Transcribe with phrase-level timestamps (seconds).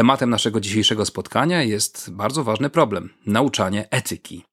[0.00, 4.44] Tematem naszego dzisiejszego spotkania jest bardzo ważny problem nauczanie etyki.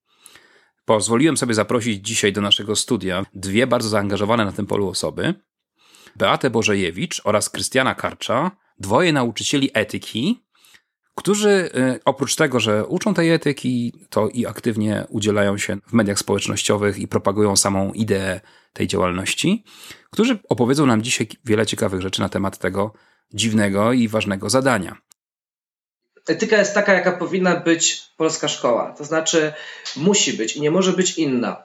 [0.86, 5.34] Pozwoliłem sobie zaprosić dzisiaj do naszego studia dwie bardzo zaangażowane na tym polu osoby:
[6.16, 10.46] Beatę Bożejewicz oraz Krystiana Karcza, dwoje nauczycieli etyki,
[11.16, 16.20] którzy y, oprócz tego, że uczą tej etyki, to i aktywnie udzielają się w mediach
[16.20, 18.42] społecznościowych i propagują samą ideę
[18.74, 19.64] tej działalności,
[20.12, 22.94] którzy opowiedzą nam dzisiaj wiele ciekawych rzeczy na temat tego
[23.34, 25.07] dziwnego i ważnego zadania.
[26.28, 28.94] Etyka jest taka, jaka powinna być polska szkoła.
[28.98, 29.54] To znaczy,
[29.96, 31.64] musi być i nie może być inna,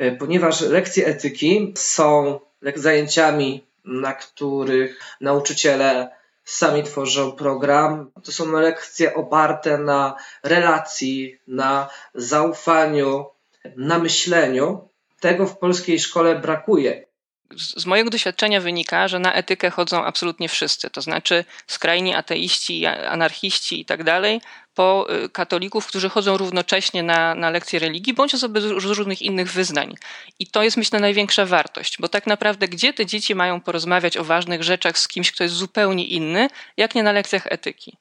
[0.00, 2.40] y, ponieważ lekcje etyki są
[2.74, 6.10] zajęciami, na których nauczyciele
[6.44, 8.10] sami tworzą program.
[8.24, 13.26] To są lekcje oparte na relacji, na zaufaniu,
[13.76, 14.88] na myśleniu.
[15.20, 17.04] Tego w polskiej szkole brakuje
[17.56, 23.80] z mojego doświadczenia wynika, że na etykę chodzą absolutnie wszyscy, to znaczy skrajni ateiści, anarchiści
[23.80, 24.40] i tak dalej,
[24.74, 29.52] po y, katolików, którzy chodzą równocześnie na, na lekcje religii, bądź osoby z różnych innych
[29.52, 29.94] wyznań.
[30.38, 34.24] I to jest, myślę, największa wartość, bo tak naprawdę gdzie te dzieci mają porozmawiać o
[34.24, 37.96] ważnych rzeczach z kimś, kto jest zupełnie inny, jak nie na lekcjach etyki.